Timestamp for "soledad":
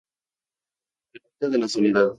1.77-2.09